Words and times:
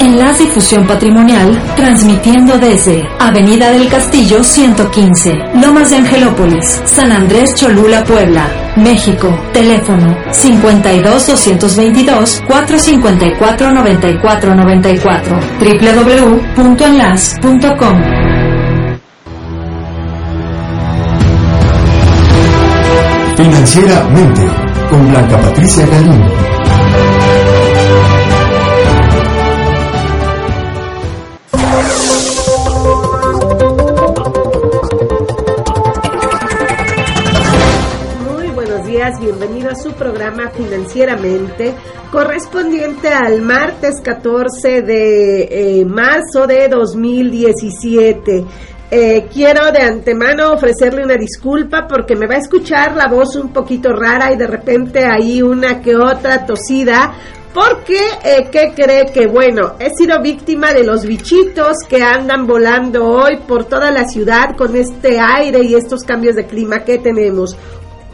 Enlace 0.00 0.44
y 0.44 0.46
Fusión 0.48 0.86
Patrimonial, 0.86 1.60
transmitiendo 1.76 2.58
desde 2.58 3.06
Avenida 3.18 3.70
del 3.72 3.88
Castillo 3.88 4.42
115, 4.42 5.34
Lomas 5.60 5.90
de 5.90 5.96
Angelópolis, 5.96 6.80
San 6.84 7.12
Andrés 7.12 7.54
Cholula, 7.54 8.02
Puebla, 8.04 8.48
México. 8.76 9.28
Teléfono 9.52 10.16
52 10.30 11.26
222 11.26 12.42
454 12.46 13.72
9494 13.72 15.38
www.enlace.com. 15.60 18.02
Financieramente, 23.36 24.48
con 24.90 25.10
Blanca 25.10 25.38
Patricia 25.38 25.86
Galindo. 25.86 26.57
Su 39.82 39.92
programa 39.92 40.50
Financieramente, 40.50 41.74
correspondiente 42.10 43.08
al 43.08 43.42
martes 43.42 44.00
14 44.02 44.82
de 44.82 45.80
eh, 45.80 45.84
marzo 45.84 46.46
de 46.46 46.68
2017. 46.68 48.44
Eh, 48.90 49.26
quiero 49.32 49.70
de 49.70 49.82
antemano 49.82 50.52
ofrecerle 50.52 51.04
una 51.04 51.16
disculpa 51.16 51.86
porque 51.86 52.16
me 52.16 52.26
va 52.26 52.36
a 52.36 52.38
escuchar 52.38 52.96
la 52.96 53.06
voz 53.06 53.36
un 53.36 53.52
poquito 53.52 53.92
rara 53.92 54.32
y 54.32 54.36
de 54.36 54.46
repente 54.46 55.04
hay 55.04 55.42
una 55.42 55.80
que 55.80 55.94
otra 55.94 56.46
tosida. 56.46 57.14
Porque, 57.52 57.98
eh, 58.24 58.48
¿qué 58.52 58.72
cree 58.74 59.06
que? 59.12 59.26
Bueno, 59.26 59.74
he 59.80 59.90
sido 59.90 60.20
víctima 60.22 60.72
de 60.72 60.84
los 60.84 61.04
bichitos 61.04 61.78
que 61.88 62.02
andan 62.02 62.46
volando 62.46 63.04
hoy 63.06 63.38
por 63.48 63.64
toda 63.64 63.90
la 63.90 64.06
ciudad 64.06 64.54
con 64.56 64.76
este 64.76 65.18
aire 65.18 65.64
y 65.64 65.74
estos 65.74 66.02
cambios 66.04 66.36
de 66.36 66.46
clima 66.46 66.84
que 66.84 66.98
tenemos. 66.98 67.56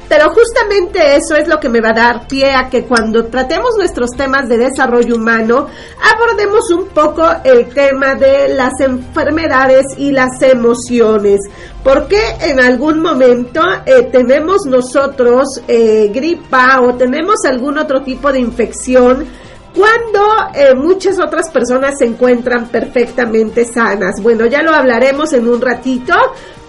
Pero 0.08 0.30
justamente 0.30 1.16
eso 1.16 1.34
es 1.34 1.48
lo 1.48 1.58
que 1.58 1.69
me 1.69 1.80
va 1.80 1.91
a 1.91 1.94
dar 1.94 2.28
pie 2.28 2.55
a 2.55 2.69
que 2.69 2.84
cuando 2.84 3.27
tratemos 3.27 3.70
nuestros 3.77 4.10
temas 4.10 4.48
de 4.48 4.58
desarrollo 4.58 5.16
humano, 5.16 5.66
abordemos 6.12 6.70
un 6.70 6.88
poco 6.88 7.24
el 7.42 7.69
tema 7.69 8.14
de 8.14 8.48
las 8.55 8.72
enfermedades 8.80 9.86
y 9.97 10.12
las 10.12 10.41
emociones. 10.42 11.41
Porque 11.82 12.20
en 12.41 12.60
algún 12.60 13.00
momento 13.00 13.60
eh, 13.86 14.08
tenemos 14.10 14.66
nosotros 14.66 15.60
eh, 15.69 16.10
gripa 16.12 16.80
o 16.80 16.94
tenemos 16.94 17.44
algún 17.47 17.78
otro 17.78 18.02
tipo 18.02 18.32
de 18.32 18.41
infección 18.41 19.27
cuando 19.75 20.20
eh, 20.55 20.75
muchas 20.75 21.19
otras 21.19 21.50
personas 21.50 21.98
se 21.98 22.06
encuentran 22.06 22.69
perfectamente 22.69 23.64
sanas. 23.64 24.22
Bueno, 24.22 24.47
ya 24.47 24.62
lo 24.62 24.72
hablaremos 24.72 25.32
en 25.32 25.48
un 25.48 25.60
ratito 25.60 26.14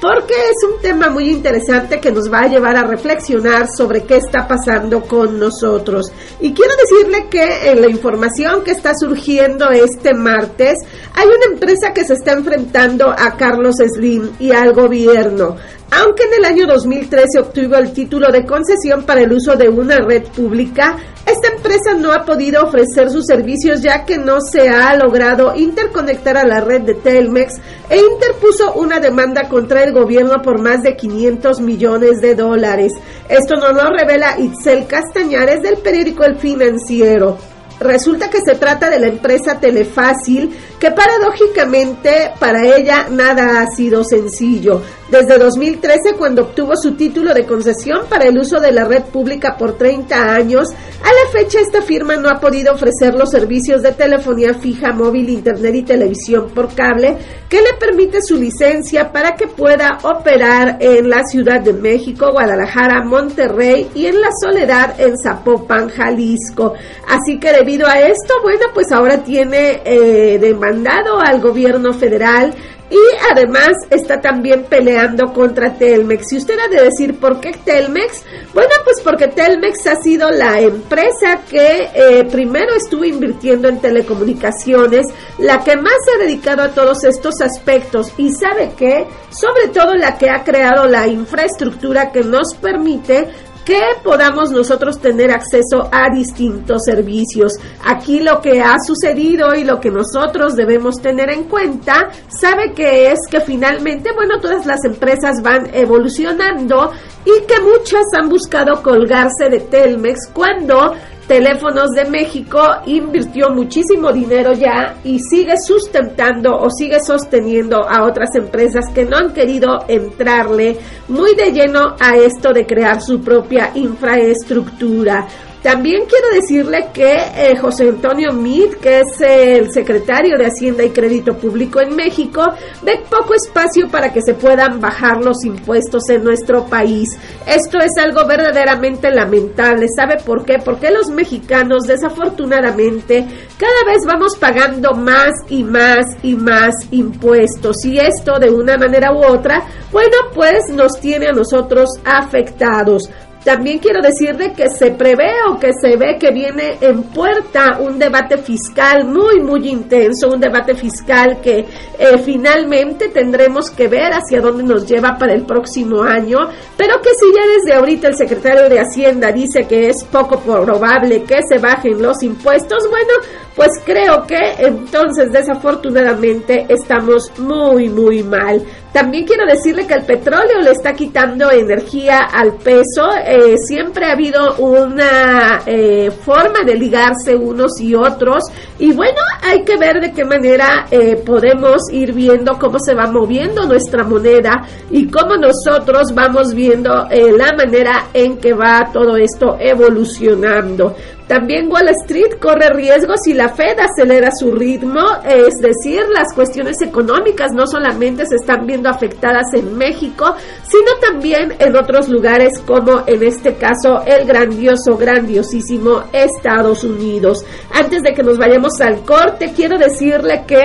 porque 0.02 0.34
es 0.34 0.70
un 0.70 0.82
tema 0.82 1.10
muy 1.10 1.30
interesante 1.30 2.00
que 2.00 2.12
nos 2.12 2.32
va 2.32 2.42
a 2.42 2.48
llevar 2.48 2.76
a 2.76 2.84
reflexionar 2.84 3.68
sobre 3.76 4.04
qué 4.04 4.18
está 4.18 4.48
pasando 4.48 5.02
con 5.02 5.40
nosotros. 5.40 6.12
Y 6.40 6.54
quiero 6.54 6.74
decirle 6.76 7.28
que 7.30 7.72
en 7.72 7.82
la 7.82 7.90
información 7.90 8.64
que 8.64 8.72
está 8.72 8.92
surgiendo 9.00 9.70
este 9.72 10.14
martes, 10.14 10.78
hay 11.14 11.28
una 11.28 11.54
empresa 11.54 11.94
que 11.94 12.04
se 12.04 12.14
está 12.14 12.34
enfrentando 12.34 13.10
a 13.10 13.36
Carlos 13.38 13.76
Slim 13.78 14.32
y 14.40 14.52
al 14.52 14.74
gobierno. 14.74 15.56
Aunque 15.92 16.24
en 16.24 16.34
el 16.40 16.46
año 16.46 16.68
2013 16.68 17.40
obtuvo 17.40 17.76
el 17.76 17.94
título 17.94 18.32
de 18.32 18.46
concesión 18.46 19.04
para 19.04 19.22
el 19.22 19.32
uso 19.32 19.56
de 19.56 19.70
una 19.70 20.00
red 20.00 20.24
pública, 20.24 20.98
esta 21.26 21.48
empresa 21.56 21.94
no 21.98 22.12
ha 22.12 22.24
podido 22.24 22.64
ofrecer 22.64 23.10
sus 23.10 23.26
servicios 23.26 23.82
ya 23.82 24.06
que 24.06 24.18
no 24.18 24.40
se 24.42 24.70
ha 24.70 24.96
logrado 24.96 25.56
interconectar 25.56 26.38
a 26.38 26.46
la 26.46 26.62
red 26.62 26.82
de 26.82 26.96
Telmex 26.96 27.56
e 27.90 27.98
interpuso 27.98 28.74
una 28.74 29.00
demanda 29.00 29.48
contra 29.48 29.84
el 29.84 29.94
gobierno 29.94 30.42
por 30.42 30.62
más 30.62 30.84
de 30.84 30.96
500 30.96 31.62
millones 31.62 32.22
de 32.22 32.36
dólares. 32.36 32.92
Esto 33.30 33.56
no 33.56 33.72
lo 33.72 33.90
revela 33.90 34.40
Itzel 34.40 34.88
Castañares 34.88 35.62
del 35.62 35.78
periódico 35.78 36.24
El 36.24 36.38
Financiero. 36.38 37.38
Resulta 37.80 38.30
que 38.30 38.40
se 38.40 38.56
trata 38.56 38.90
de 38.90 39.00
la 39.00 39.08
empresa 39.08 39.60
Telefácil, 39.60 40.56
que 40.86 40.92
paradójicamente 40.92 42.32
para 42.40 42.64
ella 42.64 43.08
nada 43.10 43.64
ha 43.64 43.68
sido 43.76 44.04
sencillo. 44.04 44.84
Desde 45.10 45.40
2013, 45.40 46.14
cuando 46.16 46.44
obtuvo 46.44 46.74
su 46.76 46.94
título 46.96 47.34
de 47.34 47.46
concesión 47.46 48.06
para 48.08 48.26
el 48.26 48.38
uso 48.38 48.60
de 48.60 48.72
la 48.72 48.86
red 48.86 49.04
pública 49.04 49.56
por 49.58 49.78
30 49.78 50.34
años, 50.36 50.70
a 50.70 51.08
la 51.08 51.32
fecha 51.32 51.60
esta 51.60 51.82
firma 51.82 52.18
no 52.18 52.30
ha 52.30 52.40
podido 52.40 52.74
ofrecer 52.74 53.16
los 53.16 53.30
servicios 53.30 53.82
de 53.82 53.94
telefonía 53.94 54.54
fija, 54.56 54.92
móvil, 54.92 55.30
internet 55.30 55.76
y 55.76 55.84
televisión 55.84 56.50
por 56.54 56.74
cable 56.74 57.18
que 57.50 57.62
le 57.62 57.74
permite 57.80 58.22
su 58.22 58.36
licencia 58.36 59.12
para 59.12 59.36
que 59.36 59.48
pueda 59.48 60.00
operar 60.02 60.78
en 60.80 61.10
la 61.10 61.24
Ciudad 61.24 61.62
de 61.62 61.74
México, 61.74 62.32
Guadalajara, 62.32 63.04
Monterrey 63.06 63.90
y 63.94 64.08
en 64.08 64.20
la 64.20 64.30
Soledad 64.42 65.00
en 65.00 65.16
Zapopan, 65.18 65.90
Jalisco. 65.90 66.74
Así 67.08 67.40
que 67.40 67.54
debido 67.54 67.88
a 67.88 68.00
esto, 68.00 68.34
bueno, 68.42 68.66
pues 68.74 68.92
ahora 68.92 69.24
tiene 69.24 69.82
eh, 69.86 70.40
demandado 70.76 71.20
al 71.20 71.42
gobierno 71.42 71.94
federal 71.94 72.54
y 72.90 72.98
además 73.32 73.72
está 73.90 74.22
también 74.22 74.66
peleando 74.70 75.34
contra 75.34 75.74
Telmex. 75.74 76.34
Y 76.34 76.38
usted 76.38 76.56
ha 76.60 76.68
de 76.68 76.84
decir, 76.84 77.20
¿por 77.20 77.40
qué 77.40 77.52
Telmex? 77.52 78.24
Bueno, 78.54 78.70
pues 78.84 79.02
porque 79.04 79.28
Telmex 79.28 79.88
ha 79.88 79.96
sido 79.96 80.30
la 80.30 80.60
empresa 80.60 81.42
que 81.50 81.90
eh, 81.96 82.26
primero 82.32 82.76
estuvo 82.76 83.04
invirtiendo 83.04 83.70
en 83.70 83.80
telecomunicaciones, 83.80 85.08
la 85.40 85.64
que 85.64 85.76
más 85.78 85.96
se 86.06 86.12
ha 86.12 86.26
dedicado 86.26 86.62
a 86.62 86.70
todos 86.70 87.04
estos 87.06 87.42
aspectos 87.42 88.12
y 88.18 88.32
sabe 88.32 88.74
que, 88.78 89.08
sobre 89.32 89.70
todo 89.74 89.96
la 89.96 90.18
que 90.18 90.30
ha 90.30 90.44
creado 90.44 90.86
la 90.86 91.08
infraestructura 91.08 92.12
que 92.12 92.24
nos 92.24 92.54
permite 92.54 93.30
que 93.66 93.82
podamos 94.04 94.52
nosotros 94.52 95.00
tener 95.00 95.32
acceso 95.32 95.90
a 95.92 96.14
distintos 96.14 96.84
servicios. 96.86 97.54
Aquí 97.84 98.20
lo 98.20 98.40
que 98.40 98.62
ha 98.62 98.78
sucedido 98.80 99.56
y 99.56 99.64
lo 99.64 99.80
que 99.80 99.90
nosotros 99.90 100.56
debemos 100.56 101.02
tener 101.02 101.32
en 101.32 101.46
cuenta, 101.46 102.12
sabe 102.28 102.74
que 102.74 103.12
es 103.12 103.20
que 103.30 103.42
finalmente, 103.42 104.12
bueno, 104.14 104.40
todas 104.40 104.66
las 104.68 104.86
empresas 104.86 105.42
van 105.42 105.74
evolucionando 105.74 106.92
y 107.26 107.46
que 107.46 107.60
muchas 107.60 108.04
han 108.16 108.30
buscado 108.30 108.84
colgarse 108.84 109.50
de 109.50 109.62
Telmex 109.62 110.30
cuando 110.32 110.94
Teléfonos 111.28 111.90
de 111.90 112.06
México 112.06 112.62
invirtió 112.86 113.50
muchísimo 113.50 114.14
dinero 114.14 114.54
ya 114.54 114.96
y 115.04 115.18
sigue 115.20 115.56
sustentando 115.58 116.56
o 116.56 116.70
sigue 116.70 117.00
sosteniendo 117.00 117.78
a 117.78 118.06
otras 118.06 118.36
empresas 118.36 118.86
que 118.94 119.06
no 119.06 119.18
han 119.18 119.34
querido 119.34 119.86
entrarle 119.88 120.78
muy 121.08 121.34
de 121.34 121.52
lleno 121.52 121.96
a 122.00 122.16
esto 122.16 122.54
de 122.54 122.68
crear 122.68 123.02
su 123.02 123.22
propia 123.22 123.72
infraestructura. 123.74 125.28
También 125.66 126.04
quiero 126.06 126.28
decirle 126.30 126.90
que 126.94 127.12
eh, 127.12 127.58
José 127.60 127.90
Antonio 127.90 128.32
Meade, 128.32 128.78
que 128.80 129.00
es 129.00 129.20
el 129.20 129.74
secretario 129.74 130.38
de 130.38 130.46
Hacienda 130.46 130.84
y 130.84 130.92
Crédito 130.92 131.36
Público 131.38 131.82
en 131.82 131.96
México, 131.96 132.44
ve 132.84 133.04
poco 133.10 133.34
espacio 133.34 133.90
para 133.90 134.14
que 134.14 134.22
se 134.22 134.36
puedan 134.36 134.80
bajar 134.80 135.24
los 135.26 135.44
impuestos 135.44 136.08
en 136.10 136.24
nuestro 136.24 136.66
país. 136.66 137.10
Esto 137.48 137.80
es 137.80 137.90
algo 138.00 138.28
verdaderamente 138.28 139.10
lamentable. 139.10 139.88
¿Sabe 139.96 140.18
por 140.24 140.46
qué? 140.46 140.60
Porque 140.64 140.92
los 140.92 141.10
mexicanos, 141.10 141.88
desafortunadamente, 141.88 143.26
cada 143.58 143.92
vez 143.92 144.06
vamos 144.06 144.38
pagando 144.38 144.94
más 144.94 145.32
y 145.50 145.64
más 145.64 146.06
y 146.22 146.36
más 146.36 146.76
impuestos. 146.92 147.84
Y 147.86 147.98
esto, 147.98 148.38
de 148.38 148.52
una 148.52 148.78
manera 148.78 149.12
u 149.12 149.26
otra, 149.26 149.66
bueno, 149.92 150.16
pues 150.36 150.70
nos 150.70 151.00
tiene 151.02 151.26
a 151.26 151.34
nosotros 151.34 151.90
afectados. 152.06 153.10
También 153.46 153.78
quiero 153.78 154.02
decirle 154.02 154.54
que 154.54 154.72
se 154.72 154.90
prevé 154.90 155.32
o 155.48 155.60
que 155.60 155.72
se 155.80 155.96
ve 155.98 156.18
que 156.20 156.32
viene 156.32 156.80
en 156.82 157.04
puerta 157.04 157.78
un 157.80 158.00
debate 158.00 158.40
fiscal 158.40 159.06
muy, 159.06 159.40
muy 159.40 159.70
intenso, 159.70 160.30
un 160.30 160.40
debate 160.40 160.74
fiscal 160.74 161.40
que 161.42 161.60
eh, 161.60 162.18
finalmente 162.26 163.10
tendremos 163.10 163.70
que 163.70 163.88
ver 163.88 164.14
hacia 164.14 164.42
dónde 164.42 164.64
nos 164.64 164.88
lleva 164.88 165.16
para 165.20 165.36
el 165.36 165.46
próximo 165.46 166.02
año, 166.02 166.40
pero 166.76 167.00
que 167.04 167.12
si 167.12 167.32
ya 167.36 167.46
desde 167.56 167.78
ahorita 167.78 168.08
el 168.08 168.18
secretario 168.18 168.68
de 168.68 168.80
Hacienda 168.80 169.32
dice 169.32 169.68
que 169.68 169.90
es 169.90 170.04
poco 170.06 170.40
probable 170.40 171.22
que 171.22 171.38
se 171.48 171.60
bajen 171.60 172.02
los 172.02 172.24
impuestos, 172.24 172.90
bueno, 172.90 173.14
pues 173.56 173.70
creo 173.86 174.26
que 174.26 174.40
entonces 174.58 175.32
desafortunadamente 175.32 176.66
estamos 176.68 177.32
muy, 177.38 177.90
muy 177.90 178.24
mal. 178.24 178.60
También 178.96 179.26
quiero 179.26 179.46
decirle 179.46 179.86
que 179.86 179.96
el 179.96 180.06
petróleo 180.06 180.62
le 180.64 180.72
está 180.72 180.94
quitando 180.94 181.52
energía 181.52 182.20
al 182.32 182.54
peso. 182.54 183.10
Eh, 183.26 183.58
siempre 183.58 184.06
ha 184.06 184.14
habido 184.14 184.56
una 184.56 185.64
eh, 185.66 186.10
forma 186.12 186.64
de 186.66 186.76
ligarse 186.76 187.36
unos 187.36 187.82
y 187.82 187.94
otros. 187.94 188.46
Y 188.80 188.94
bueno, 188.94 189.20
hay 189.44 189.66
que 189.66 189.76
ver 189.76 190.00
de 190.00 190.14
qué 190.14 190.24
manera 190.24 190.86
eh, 190.90 191.22
podemos 191.26 191.82
ir 191.92 192.14
viendo 192.14 192.58
cómo 192.58 192.80
se 192.80 192.96
va 192.96 193.08
moviendo 193.08 193.66
nuestra 193.66 194.06
moneda 194.06 194.66
y 194.90 195.08
cómo 195.10 195.36
nosotros 195.36 196.14
vamos 196.14 196.54
viendo 196.54 196.90
la 196.90 197.52
manera 197.58 198.06
en 198.14 198.38
que 198.38 198.54
va 198.54 198.92
todo 198.94 199.18
esto 199.18 199.58
evolucionando. 199.60 200.96
También 201.28 201.72
Wall 201.72 201.90
Street 202.04 202.38
corre 202.40 202.70
riesgos 202.70 203.22
si 203.24 203.34
la 203.34 203.50
Fed 203.50 203.80
acelera 203.80 204.30
su 204.32 204.52
ritmo, 204.52 205.02
es 205.28 205.56
decir, 205.56 206.02
las 206.14 206.34
cuestiones 206.36 206.80
económicas 206.84 207.52
no 207.52 207.66
solamente 207.66 208.28
se 208.28 208.36
están 208.36 208.68
viendo 208.68 208.90
afectadas 208.90 209.52
en 209.54 209.76
México, 209.76 210.36
sino 210.68 210.92
también 211.02 211.56
en 211.58 211.76
otros 211.76 212.10
lugares 212.10 212.60
como 212.60 213.04
en 213.08 213.24
este 213.24 213.56
caso 213.56 214.04
el 214.06 214.28
grandioso, 214.28 214.98
grandiosísimo 214.98 216.04
Estados 216.14 216.84
Unidos. 216.84 217.44
Antes 217.74 218.04
de 218.04 218.14
que 218.14 218.22
nos 218.22 218.38
vayamos 218.38 218.80
al 218.80 219.02
corte, 219.02 219.52
quiero 219.56 219.80
decirle 219.80 220.44
que 220.46 220.62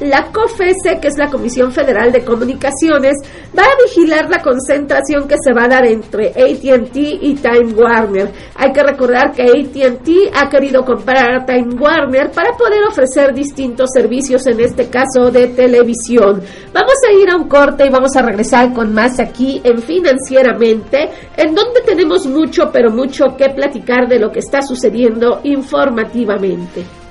la 0.00 0.30
COFESE, 0.30 1.00
que 1.00 1.08
es 1.08 1.16
la 1.16 1.30
Comisión 1.30 1.72
Federal 1.72 2.12
de 2.12 2.24
Comunicaciones, 2.24 3.14
va 3.56 3.62
a 3.62 3.84
vigilar 3.84 4.28
la 4.28 4.42
concentración 4.42 5.26
que 5.26 5.36
se 5.42 5.52
va 5.52 5.64
a 5.64 5.68
dar 5.68 5.86
entre 5.86 6.28
ATT 6.28 6.96
y 6.96 7.34
Time 7.36 7.72
Warner. 7.74 8.30
Hay 8.56 8.72
que 8.72 8.82
recordar 8.82 9.32
que 9.32 9.44
ATT 9.44 10.34
ha 10.34 10.48
querido 10.48 10.84
comprar 10.84 11.32
a 11.32 11.46
Time 11.46 11.74
Warner 11.80 12.30
para 12.30 12.52
poder 12.56 12.82
ofrecer 12.88 13.32
distintos 13.32 13.90
servicios, 13.92 14.46
en 14.46 14.60
este 14.60 14.88
caso 14.88 15.30
de 15.30 15.48
televisión. 15.48 16.42
Vamos 16.72 16.96
a 17.08 17.12
ir 17.12 17.30
a 17.30 17.36
un 17.36 17.48
corte 17.48 17.86
y 17.86 17.90
vamos 17.90 18.14
a 18.16 18.22
regresar 18.22 18.72
con 18.72 18.92
más 18.92 19.18
aquí 19.18 19.60
en 19.64 19.80
Financieramente, 19.86 21.08
en 21.36 21.54
donde 21.54 21.80
tenemos 21.82 22.26
mucho, 22.26 22.70
pero 22.72 22.90
mucho 22.90 23.36
que 23.36 23.50
platicar 23.50 24.08
de 24.08 24.18
lo 24.18 24.30
que 24.30 24.40
está 24.40 24.60
sucediendo 24.62 25.40
informativamente. 25.44 27.05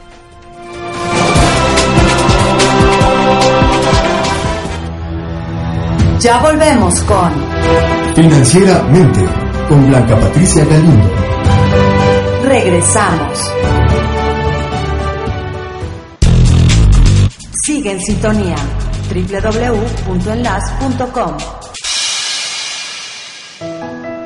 Ya 6.25 6.39
volvemos 6.39 7.01
con 7.01 7.31
Financieramente 8.15 9.19
con 9.69 9.87
Blanca 9.87 10.19
Patricia 10.19 10.65
Galindo. 10.65 11.07
Regresamos. 12.43 13.51
Sigue 17.63 17.91
en 17.91 18.01
sintonía 18.01 18.55
www.enlas.com. 19.13 21.37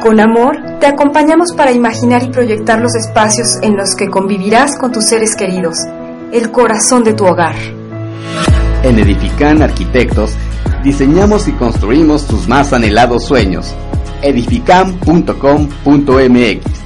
Con 0.01 0.21
amor, 0.21 0.55
te 0.79 0.87
acompañamos 0.87 1.49
para 1.57 1.73
imaginar 1.73 2.23
y 2.23 2.29
proyectar 2.29 2.79
los 2.79 2.95
espacios 2.95 3.57
en 3.61 3.75
los 3.75 3.93
que 3.95 4.07
convivirás 4.07 4.77
con 4.77 4.93
tus 4.93 5.03
seres 5.03 5.35
queridos, 5.35 5.75
el 6.31 6.49
corazón 6.49 7.03
de 7.03 7.13
tu 7.13 7.25
hogar. 7.25 7.57
En 8.83 8.97
Edifican 8.97 9.61
Arquitectos 9.61 10.37
diseñamos 10.83 11.47
y 11.47 11.53
construimos 11.53 12.27
tus 12.27 12.47
más 12.47 12.73
anhelados 12.73 13.25
sueños. 13.25 13.73
edificam.com.mx 14.21 16.79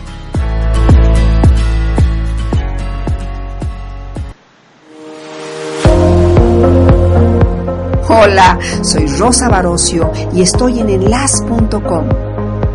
Hola, 8.10 8.60
soy 8.84 9.08
Rosa 9.08 9.50
Barocio 9.50 10.12
y 10.34 10.44
estoy 10.44 10.80
en 10.80 10.90
enlas.com. 10.90 12.33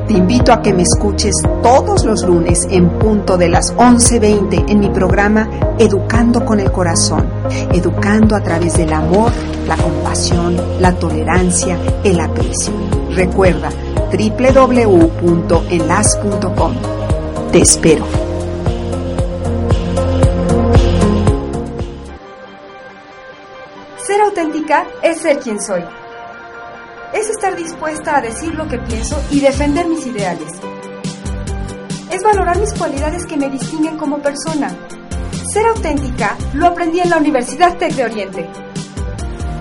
Te 0.09 0.15
invito 0.15 0.53
a 0.55 0.63
que 0.63 0.73
me 0.73 0.85
escuches 0.85 1.35
todos 1.63 2.07
los 2.07 2.25
lunes 2.25 2.67
en 2.71 2.89
punto 2.99 3.37
de 3.37 3.51
las 3.51 3.77
11.20 3.77 4.71
en 4.71 4.81
mi 4.81 4.89
programa 4.89 5.51
Educando 5.79 6.47
con 6.47 6.61
el 6.61 6.73
Corazón, 6.73 7.29
educando 7.75 8.35
a 8.35 8.41
través 8.41 8.79
del 8.79 8.95
amor, 8.95 9.31
la 9.67 9.77
compasión, 9.77 10.57
la 10.81 10.95
tolerancia, 10.95 11.79
el 12.03 12.19
aprecio. 12.21 12.73
Recuerda 13.11 13.69
www.enlas.com. 14.11 16.75
Te 17.53 17.61
espero. 17.61 18.07
Ser 23.99 24.23
auténtica 24.23 24.87
es 25.03 25.19
ser 25.19 25.39
quien 25.39 25.61
soy. 25.61 25.85
Es 27.29 27.35
estar 27.35 27.57
dispuesta 27.57 28.17
a 28.17 28.23
decir 28.23 28.55
lo 28.55 28.67
que 28.69 28.79
pienso 28.79 29.23
y 29.31 29.41
defender 29.41 29.87
mis 29.87 30.07
ideales. 30.07 30.51
Es 32.11 32.23
valorar 32.23 32.59
mis 32.59 32.73
cualidades 32.73 33.27
que 33.27 33.37
me 33.37 33.51
distinguen 33.51 33.99
como 33.99 34.23
persona. 34.23 34.75
Ser 35.53 35.67
auténtica 35.67 36.39
lo 36.55 36.69
aprendí 36.69 37.01
en 37.01 37.11
la 37.11 37.19
Universidad 37.19 37.77
Tec 37.77 37.93
de 37.93 38.07
Oriente. 38.07 38.49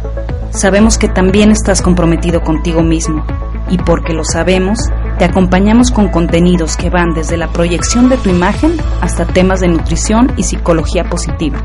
Sabemos 0.49 0.97
que 0.97 1.07
también 1.07 1.51
estás 1.51 1.83
comprometido 1.83 2.41
contigo 2.41 2.81
mismo 2.81 3.23
y 3.69 3.77
porque 3.77 4.13
lo 4.13 4.23
sabemos, 4.23 4.79
te 5.19 5.25
acompañamos 5.25 5.91
con 5.91 6.07
contenidos 6.07 6.75
que 6.75 6.89
van 6.89 7.13
desde 7.13 7.37
la 7.37 7.49
proyección 7.49 8.09
de 8.09 8.17
tu 8.17 8.31
imagen 8.31 8.77
hasta 8.99 9.27
temas 9.27 9.59
de 9.59 9.67
nutrición 9.67 10.33
y 10.37 10.43
psicología 10.43 11.07
positiva. 11.07 11.59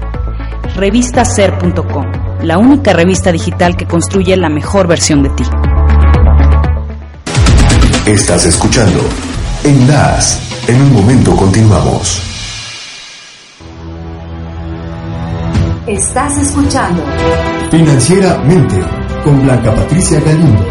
Revistaser.com, 0.77 2.13
la 2.43 2.59
única 2.59 2.93
revista 2.93 3.33
digital 3.33 3.75
que 3.75 3.87
construye 3.87 4.37
la 4.37 4.51
mejor 4.51 4.87
versión 4.87 5.23
de 5.23 5.31
ti. 5.31 5.45
Estás 8.05 8.45
escuchando 8.45 9.01
Enlace. 9.65 10.71
En 10.71 10.83
un 10.83 10.93
momento 10.93 11.35
continuamos. 11.35 12.32
Estás 15.87 16.39
escuchando 16.39 17.03
Financieramente 17.69 18.77
con 19.25 19.43
Blanca 19.43 19.75
Patricia 19.75 20.21
Galindo. 20.21 20.65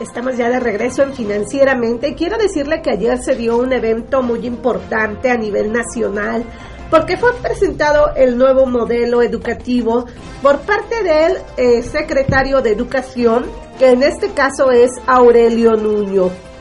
Estamos 0.00 0.36
ya 0.36 0.50
de 0.50 0.58
regreso 0.58 1.04
en 1.04 1.12
Financieramente. 1.12 2.16
Quiero 2.16 2.38
decirle 2.38 2.82
que 2.82 2.90
ayer 2.90 3.18
se 3.18 3.36
dio 3.36 3.56
un 3.56 3.72
evento 3.72 4.20
muy 4.20 4.44
importante 4.46 5.30
a 5.30 5.36
nivel 5.36 5.72
nacional 5.72 6.44
porque 6.92 7.16
fue 7.16 7.32
presentado 7.40 8.14
el 8.16 8.36
nuevo 8.36 8.66
modelo 8.66 9.22
educativo 9.22 10.04
por 10.42 10.60
parte 10.60 11.02
del 11.02 11.38
eh, 11.56 11.82
secretario 11.82 12.60
de 12.60 12.70
Educación, 12.70 13.46
que 13.78 13.92
en 13.92 14.02
este 14.02 14.32
caso 14.32 14.70
es 14.70 14.90
Aurelio 15.06 15.72
Nuño. 15.72 16.51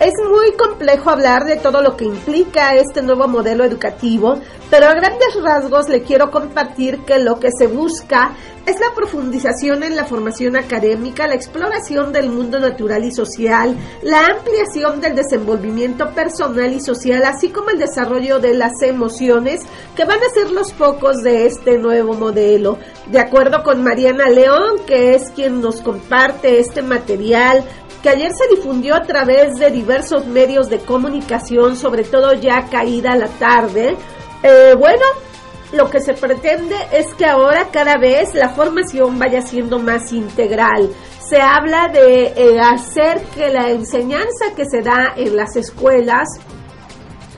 Es 0.00 0.14
muy 0.30 0.52
complejo 0.52 1.10
hablar 1.10 1.44
de 1.44 1.56
todo 1.56 1.82
lo 1.82 1.94
que 1.94 2.06
implica 2.06 2.74
este 2.74 3.02
nuevo 3.02 3.28
modelo 3.28 3.64
educativo, 3.64 4.40
pero 4.70 4.86
a 4.86 4.94
grandes 4.94 5.34
rasgos 5.42 5.90
le 5.90 6.02
quiero 6.02 6.30
compartir 6.30 7.00
que 7.00 7.18
lo 7.18 7.38
que 7.38 7.50
se 7.52 7.66
busca 7.66 8.32
es 8.64 8.78
la 8.80 8.94
profundización 8.94 9.82
en 9.82 9.96
la 9.96 10.04
formación 10.04 10.56
académica, 10.56 11.26
la 11.26 11.34
exploración 11.34 12.12
del 12.12 12.30
mundo 12.30 12.58
natural 12.58 13.04
y 13.04 13.12
social, 13.12 13.76
la 14.02 14.24
ampliación 14.26 15.00
del 15.00 15.16
desenvolvimiento 15.16 16.10
personal 16.14 16.72
y 16.72 16.80
social, 16.80 17.24
así 17.24 17.50
como 17.50 17.70
el 17.70 17.78
desarrollo 17.78 18.38
de 18.38 18.54
las 18.54 18.80
emociones, 18.82 19.60
que 19.96 20.04
van 20.04 20.18
a 20.18 20.34
ser 20.34 20.50
los 20.50 20.72
focos 20.72 21.16
de 21.22 21.46
este 21.46 21.78
nuevo 21.78 22.14
modelo. 22.14 22.78
De 23.10 23.18
acuerdo 23.18 23.62
con 23.62 23.82
Mariana 23.82 24.28
León, 24.28 24.78
que 24.86 25.14
es 25.14 25.30
quien 25.30 25.60
nos 25.60 25.80
comparte 25.80 26.58
este 26.58 26.82
material, 26.82 27.64
que 28.02 28.08
ayer 28.08 28.30
se 28.32 28.54
difundió 28.54 28.94
a 28.94 29.02
través 29.02 29.56
de 29.58 29.70
diversos 29.70 30.26
medios 30.26 30.68
de 30.68 30.78
comunicación, 30.78 31.76
sobre 31.76 32.04
todo 32.04 32.32
ya 32.34 32.66
caída 32.70 33.14
la 33.16 33.28
tarde. 33.28 33.96
Eh, 34.42 34.74
bueno, 34.78 35.04
lo 35.72 35.90
que 35.90 36.00
se 36.00 36.14
pretende 36.14 36.74
es 36.92 37.14
que 37.14 37.26
ahora 37.26 37.68
cada 37.70 37.98
vez 37.98 38.34
la 38.34 38.48
formación 38.48 39.18
vaya 39.18 39.42
siendo 39.42 39.78
más 39.78 40.12
integral. 40.12 40.90
Se 41.28 41.40
habla 41.40 41.88
de 41.88 42.32
eh, 42.36 42.60
hacer 42.60 43.22
que 43.34 43.48
la 43.50 43.70
enseñanza 43.70 44.54
que 44.56 44.64
se 44.64 44.80
da 44.80 45.12
en 45.16 45.36
las 45.36 45.54
escuelas 45.56 46.28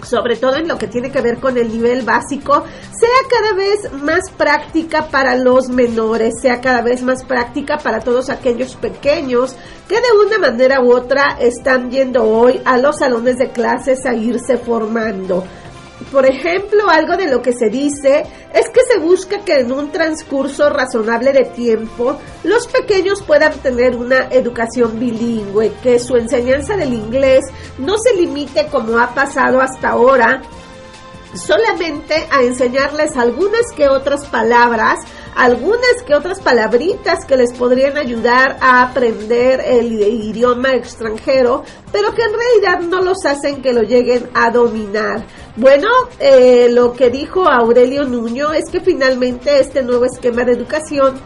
sobre 0.03 0.37
todo 0.37 0.57
en 0.57 0.69
lo 0.69 0.79
que 0.79 0.89
tiene 0.89 1.11
que 1.11 1.21
ver 1.21 1.39
con 1.39 1.57
el 1.57 1.69
nivel 1.69 2.03
básico, 2.03 2.65
sea 2.91 3.09
cada 3.31 3.55
vez 3.55 3.93
más 4.03 4.31
práctica 4.31 5.07
para 5.07 5.37
los 5.37 5.69
menores, 5.69 6.35
sea 6.41 6.61
cada 6.61 6.83
vez 6.83 7.03
más 7.03 7.25
práctica 7.25 7.79
para 7.79 8.01
todos 8.01 8.31
aquellos 8.31 8.77
pequeños 8.77 9.57
que 9.89 9.97
de 9.97 10.27
una 10.27 10.39
manera 10.39 10.81
u 10.81 10.93
otra 10.93 11.37
están 11.41 11.91
yendo 11.91 12.25
hoy 12.25 12.61
a 12.65 12.79
los 12.79 12.99
salones 12.99 13.39
de 13.39 13.51
clases 13.51 14.05
a 14.07 14.15
irse 14.15 14.57
formando. 14.57 15.45
Por 16.13 16.27
ejemplo, 16.27 16.91
algo 16.91 17.17
de 17.17 17.27
lo 17.27 17.41
que 17.41 17.55
se 17.55 17.71
dice 17.71 18.27
es 18.53 18.69
que 18.69 18.83
se 18.83 18.99
busca 18.99 19.43
que 19.47 19.61
en 19.61 19.73
un 19.73 19.91
transcurso 19.91 20.69
razonable 20.69 21.33
de 21.33 21.47
tiempo 21.47 22.19
los 22.45 22.67
pequeños 22.67 23.23
puedan 23.23 23.55
tener 23.61 23.97
una 23.97 24.29
educación 24.31 25.01
bilingüe, 25.01 25.73
que 25.83 25.99
su 25.99 26.17
enseñanza 26.17 26.77
del 26.77 26.93
inglés 26.93 27.47
no 27.79 27.97
se 27.97 28.15
limite 28.15 28.67
como 28.67 28.99
ha 28.99 29.15
pasado 29.15 29.63
hasta 29.63 29.89
ahora 29.89 30.43
solamente 31.35 32.15
a 32.31 32.43
enseñarles 32.43 33.17
algunas 33.17 33.73
que 33.75 33.89
otras 33.89 34.27
palabras, 34.27 35.01
algunas 35.35 36.03
que 36.07 36.15
otras 36.15 36.41
palabritas 36.41 37.25
que 37.25 37.37
les 37.37 37.53
podrían 37.55 37.97
ayudar 37.97 38.59
a 38.61 38.83
aprender 38.83 39.61
el 39.65 39.93
idioma 39.93 40.75
extranjero, 40.75 41.65
pero 41.91 42.15
que 42.15 42.23
en 42.23 42.33
realidad 42.35 42.89
no 42.89 43.01
los 43.03 43.25
hacen 43.25 43.63
que 43.63 43.73
lo 43.73 43.83
lleguen 43.83 44.29
a 44.35 44.51
dominar. 44.51 45.25
Bueno, 45.55 45.89
eh, 46.19 46.69
lo 46.71 46.95
que 46.95 47.11
dijo 47.11 47.47
Aurelio 47.47 48.05
Nuño 48.05 48.53
es 48.55 48.71
que 48.71 48.81
finalmente 48.81 49.61
este 49.61 49.83
nuevo 49.83 50.07
esquema 50.07 50.45
de 50.45 50.53
educación 50.53 51.17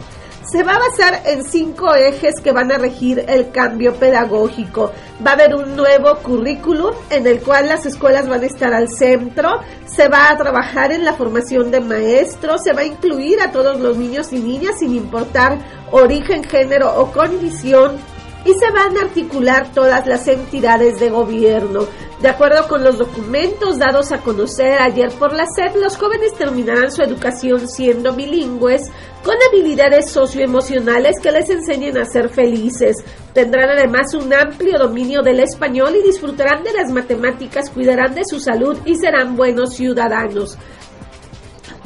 se 0.50 0.64
va 0.64 0.74
a 0.74 0.78
basar 0.80 1.22
en 1.26 1.44
cinco 1.44 1.94
ejes 1.94 2.40
que 2.42 2.50
van 2.50 2.72
a 2.72 2.78
regir 2.78 3.24
el 3.28 3.52
cambio 3.52 3.94
pedagógico. 3.94 4.90
Va 5.24 5.30
a 5.30 5.34
haber 5.34 5.54
un 5.54 5.76
nuevo 5.76 6.16
currículum 6.24 6.92
en 7.10 7.24
el 7.24 7.40
cual 7.40 7.68
las 7.68 7.86
escuelas 7.86 8.28
van 8.28 8.42
a 8.42 8.46
estar 8.46 8.74
al 8.74 8.88
centro, 8.88 9.60
se 9.86 10.08
va 10.08 10.28
a 10.28 10.36
trabajar 10.36 10.90
en 10.90 11.04
la 11.04 11.14
formación 11.14 11.70
de 11.70 11.80
maestros, 11.80 12.62
se 12.64 12.72
va 12.72 12.80
a 12.80 12.84
incluir 12.84 13.40
a 13.40 13.52
todos 13.52 13.78
los 13.78 13.96
niños 13.96 14.32
y 14.32 14.40
niñas 14.40 14.80
sin 14.80 14.92
importar 14.96 15.58
origen, 15.92 16.42
género 16.42 17.00
o 17.00 17.12
condición 17.12 17.96
y 18.44 18.54
se 18.54 18.70
van 18.70 18.96
a 18.96 19.02
articular 19.02 19.72
todas 19.72 20.06
las 20.06 20.26
entidades 20.28 21.00
de 21.00 21.10
gobierno. 21.10 21.86
De 22.20 22.30
acuerdo 22.30 22.66
con 22.66 22.82
los 22.82 22.96
documentos 22.96 23.78
dados 23.78 24.10
a 24.10 24.22
conocer 24.22 24.80
ayer 24.80 25.10
por 25.18 25.34
la 25.34 25.44
SED, 25.46 25.76
los 25.78 25.98
jóvenes 25.98 26.32
terminarán 26.32 26.90
su 26.90 27.02
educación 27.02 27.68
siendo 27.68 28.14
bilingües 28.14 28.90
con 29.22 29.34
habilidades 29.50 30.10
socioemocionales 30.10 31.20
que 31.22 31.30
les 31.30 31.50
enseñen 31.50 31.98
a 31.98 32.06
ser 32.06 32.30
felices. 32.30 32.96
Tendrán 33.34 33.68
además 33.68 34.14
un 34.14 34.32
amplio 34.32 34.78
dominio 34.78 35.20
del 35.20 35.40
español 35.40 35.94
y 35.94 36.06
disfrutarán 36.06 36.64
de 36.64 36.72
las 36.72 36.90
matemáticas, 36.90 37.68
cuidarán 37.68 38.14
de 38.14 38.24
su 38.24 38.40
salud 38.40 38.78
y 38.86 38.94
serán 38.94 39.36
buenos 39.36 39.74
ciudadanos. 39.74 40.56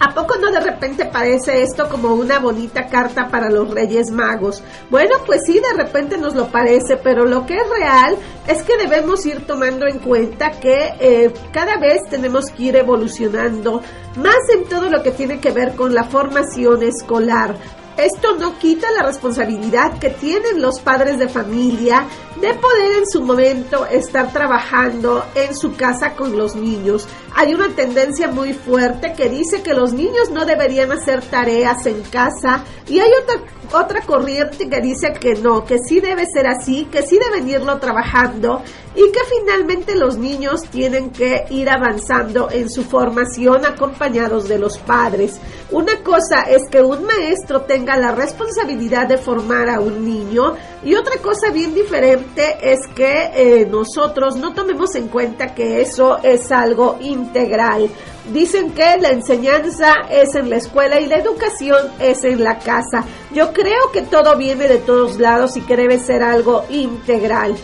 ¿A 0.01 0.15
poco 0.15 0.37
no 0.39 0.51
de 0.51 0.61
repente 0.61 1.05
parece 1.05 1.63
esto 1.63 1.87
como 1.91 2.15
una 2.15 2.39
bonita 2.39 2.87
carta 2.87 3.29
para 3.29 3.51
los 3.51 3.69
Reyes 3.71 4.11
Magos? 4.11 4.63
Bueno, 4.89 5.17
pues 5.27 5.43
sí, 5.45 5.61
de 5.61 5.75
repente 5.77 6.17
nos 6.17 6.35
lo 6.35 6.49
parece, 6.49 6.97
pero 6.97 7.27
lo 7.27 7.45
que 7.45 7.59
es 7.59 7.69
real 7.69 8.17
es 8.47 8.63
que 8.63 8.79
debemos 8.79 9.27
ir 9.27 9.47
tomando 9.47 9.87
en 9.87 9.99
cuenta 9.99 10.53
que 10.53 10.95
eh, 10.99 11.31
cada 11.53 11.77
vez 11.77 12.01
tenemos 12.09 12.47
que 12.47 12.63
ir 12.63 12.77
evolucionando 12.77 13.83
más 14.17 14.39
en 14.55 14.65
todo 14.65 14.89
lo 14.89 15.03
que 15.03 15.11
tiene 15.11 15.39
que 15.39 15.51
ver 15.51 15.75
con 15.77 15.95
la 15.95 16.05
formación 16.05 16.83
escolar. 16.83 17.55
Esto 17.99 18.37
no 18.37 18.59
quita 18.59 18.91
la 18.93 19.03
responsabilidad 19.03 19.99
que 19.99 20.09
tienen 20.09 20.63
los 20.63 20.81
padres 20.81 21.19
de 21.19 21.29
familia 21.29 22.07
de 22.41 22.55
poder 22.55 22.93
en 22.99 23.07
su 23.07 23.23
momento 23.23 23.87
estar 23.87 24.33
trabajando 24.33 25.25
en 25.35 25.55
su 25.55 25.77
casa 25.77 26.15
con 26.15 26.37
los 26.37 26.57
niños. 26.57 27.07
Hay 27.37 27.53
una 27.55 27.69
tendencia 27.69 28.29
muy 28.29 28.55
fuerte 28.55 29.13
que 29.15 29.29
dice 29.29 29.63
que 29.63 29.75
los 29.75 29.93
niños 29.93 30.31
no 30.31 30.47
deberían 30.47 30.91
hacer 30.91 31.23
tareas 31.23 31.85
en 31.87 32.03
casa 32.03 32.65
y 32.89 32.99
hay 32.99 33.11
otra 33.23 33.43
otra 33.73 34.03
corriente 34.03 34.69
que 34.69 34.81
dice 34.81 35.13
que 35.13 35.35
no, 35.35 35.65
que 35.65 35.79
sí 35.79 36.01
debe 36.01 36.27
ser 36.27 36.47
así, 36.47 36.87
que 36.87 37.03
sí 37.03 37.19
deben 37.19 37.49
irlo 37.49 37.79
trabajando 37.79 38.63
y 38.95 39.13
que 39.13 39.21
finalmente 39.39 39.95
los 39.95 40.17
niños 40.17 40.63
tienen 40.71 41.11
que 41.11 41.45
ir 41.51 41.71
avanzando 41.71 42.51
en 42.51 42.69
su 42.69 42.83
formación 42.83 43.65
acompañados 43.65 44.49
de 44.49 44.59
los 44.59 44.79
padres. 44.79 45.41
Una 45.71 46.03
cosa 46.03 46.43
es 46.43 46.63
que 46.69 46.83
un 46.83 47.05
maestro 47.05 47.63
tenga 47.63 47.97
la 47.97 48.13
responsabilidad 48.13 49.07
de 49.07 49.19
formar 49.19 49.69
a 49.69 49.81
un 49.81 50.05
niño 50.05 50.55
y 50.85 50.97
otra 50.97 51.19
cosa 51.23 51.51
bien 51.53 51.75
diferente 51.75 52.30
es 52.37 52.87
que 52.95 53.31
eh, 53.35 53.67
nosotros 53.67 54.37
no 54.37 54.53
tomemos 54.55 54.95
en 54.95 55.09
cuenta 55.09 55.55
que 55.55 55.81
eso 55.81 56.19
es 56.23 56.51
algo 56.53 56.99
integral. 57.01 57.89
Dicen 58.33 58.73
que 58.73 58.97
la 58.99 59.11
enseñanza 59.11 59.95
es 60.11 60.35
en 60.35 60.51
la 60.51 60.57
escuela 60.57 61.01
y 61.01 61.07
la 61.07 61.17
educación 61.17 61.89
es 61.99 62.23
en 62.25 62.43
la 62.45 62.59
casa. 62.59 63.05
Yo 63.33 63.53
creo 63.53 63.91
que 63.93 64.03
todo 64.03 64.37
viene 64.37 64.69
de 64.69 64.79
todos 64.79 65.19
lados 65.19 65.57
y 65.57 65.63
que 65.63 65.77
debe 65.77 65.99
ser 65.99 66.23
algo 66.23 66.65
integral. 66.71 67.57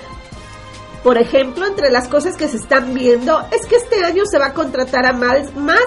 Por 1.06 1.18
ejemplo, 1.18 1.64
entre 1.68 1.92
las 1.92 2.08
cosas 2.08 2.36
que 2.36 2.48
se 2.48 2.56
están 2.56 2.92
viendo 2.92 3.38
es 3.52 3.64
que 3.68 3.76
este 3.76 4.02
año 4.02 4.24
se 4.28 4.40
va 4.40 4.46
a 4.46 4.54
contratar 4.54 5.06
a 5.06 5.12
más, 5.12 5.46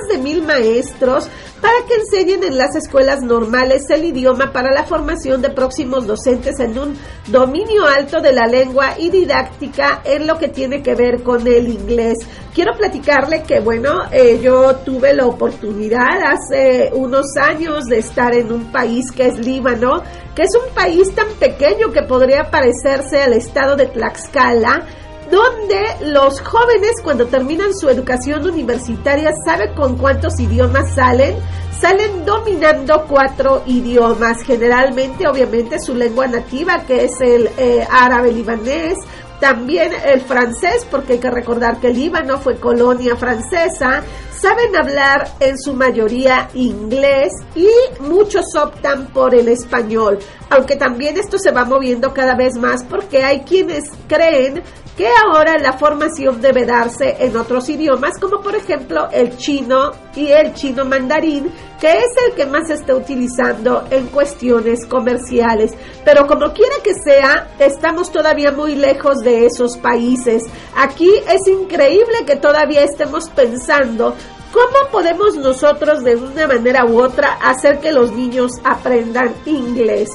de 0.10 0.18
mil 0.18 0.42
maestros 0.44 1.28
para 1.60 1.74
que 1.90 1.96
enseñen 1.96 2.46
en 2.46 2.58
las 2.58 2.74
escuelas 2.78 3.22
normales 3.22 3.90
el 3.90 4.06
idioma 4.06 4.54
para 4.54 4.72
la 4.72 4.86
formación 4.86 5.42
de 5.42 5.50
próximos 5.50 6.08
docentes 6.08 6.58
en 6.62 6.80
un 6.80 6.98
dominio 7.28 7.86
alto 7.86 8.22
de 8.22 8.32
la 8.32 8.48
lengua 8.48 8.98
y 8.98 9.10
didáctica 9.10 10.02
en 10.06 10.26
lo 10.26 10.38
que 10.38 10.48
tiene 10.48 10.82
que 10.82 10.96
ver 10.96 11.22
con 11.22 11.46
el 11.46 11.68
inglés. 11.68 12.20
Quiero 12.54 12.78
platicarle 12.78 13.44
que, 13.44 13.60
bueno, 13.60 14.04
eh, 14.14 14.40
yo 14.42 14.78
tuve 14.78 15.14
la 15.14 15.26
oportunidad 15.26 16.22
hace 16.24 16.92
unos 16.94 17.36
años 17.36 17.84
de 17.90 17.98
estar 17.98 18.34
en 18.34 18.54
un 18.54 18.72
país 18.72 19.12
que 19.12 19.26
es 19.26 19.38
Líbano, 19.38 20.02
que 20.34 20.44
es 20.44 20.52
un 20.56 20.74
país 20.74 21.14
tan 21.14 21.28
pequeño 21.42 21.92
que 21.92 22.04
podría 22.04 22.50
parecerse 22.50 23.22
al 23.22 23.34
estado 23.34 23.76
de 23.76 23.88
Tlaxcala, 23.88 24.86
donde 25.32 26.12
los 26.12 26.42
jóvenes 26.42 26.92
cuando 27.04 27.28
terminan 27.28 27.74
su 27.74 27.90
educación 27.90 28.46
universitaria, 28.48 29.32
¿sabe 29.46 29.74
con 29.74 29.98
cuántos 29.98 30.40
idiomas 30.40 30.94
salen? 30.96 31.36
Salen 31.80 32.26
dominando 32.26 33.06
cuatro 33.08 33.64
idiomas, 33.66 34.42
generalmente 34.44 35.28
obviamente 35.28 35.80
su 35.80 35.96
lengua 35.96 36.28
nativa 36.28 36.84
que 36.86 37.06
es 37.06 37.22
el 37.22 37.50
eh, 37.58 37.88
árabe 37.90 38.32
libanés, 38.32 38.98
también 39.40 39.92
el 40.06 40.22
francés, 40.22 40.86
porque 40.90 41.14
hay 41.14 41.20
que 41.20 41.32
recordar 41.32 41.80
que 41.80 41.88
el 41.88 41.96
Líbano 41.96 42.40
fue 42.40 42.58
colonia 42.58 43.16
francesa, 43.16 44.04
saben 44.38 44.76
hablar 44.76 45.30
en 45.40 45.58
su 45.58 45.74
mayoría 45.74 46.50
inglés 46.54 47.32
y 47.56 47.68
muchos 48.02 48.56
optan 48.56 49.08
por 49.08 49.34
el 49.34 49.48
español, 49.48 50.20
aunque 50.50 50.76
también 50.76 51.18
esto 51.18 51.38
se 51.38 51.52
va 51.52 51.66
moviendo 51.66 52.14
cada 52.14 52.36
vez 52.36 52.56
más 52.56 52.84
porque 52.84 53.24
hay 53.24 53.42
quienes 53.42 53.86
creen 54.08 54.62
que 55.00 55.08
ahora 55.08 55.58
la 55.58 55.78
formación 55.78 56.42
debe 56.42 56.66
darse 56.66 57.16
en 57.22 57.38
otros 57.38 57.70
idiomas, 57.70 58.20
como 58.20 58.42
por 58.42 58.54
ejemplo 58.54 59.08
el 59.14 59.38
chino 59.38 59.92
y 60.14 60.28
el 60.28 60.54
chino 60.54 60.84
mandarín, 60.84 61.50
que 61.80 62.00
es 62.00 62.10
el 62.28 62.36
que 62.36 62.46
más 62.46 62.68
se 62.68 62.74
está 62.74 62.96
utilizando 62.96 63.86
en 63.92 64.08
cuestiones 64.08 64.86
comerciales. 64.86 65.72
Pero 66.04 66.28
como 66.28 66.52
quiera 66.52 66.76
que 66.84 66.96
sea, 66.96 67.48
estamos 67.60 68.12
todavía 68.12 68.52
muy 68.52 68.76
lejos 68.76 69.20
de 69.20 69.46
esos 69.46 69.78
países. 69.78 70.44
Aquí 70.76 71.10
es 71.10 71.48
increíble 71.48 72.26
que 72.28 72.36
todavía 72.36 72.84
estemos 72.84 73.30
pensando 73.30 74.16
¿Cómo 74.52 74.90
podemos 74.92 75.36
nosotros 75.36 76.04
de 76.04 76.16
una 76.16 76.48
manera 76.48 76.84
u 76.84 77.00
otra 77.00 77.34
hacer 77.34 77.80
que 77.80 77.92
los 77.92 78.12
niños 78.14 78.54
aprendan 78.64 79.32
inglés? 79.46 80.10